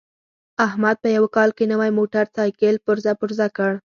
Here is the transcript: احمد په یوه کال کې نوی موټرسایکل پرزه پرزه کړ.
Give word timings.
احمد 0.67 0.95
په 1.03 1.09
یوه 1.17 1.29
کال 1.35 1.49
کې 1.57 1.63
نوی 1.73 1.89
موټرسایکل 1.97 2.75
پرزه 2.85 3.11
پرزه 3.21 3.47
کړ. 3.57 3.71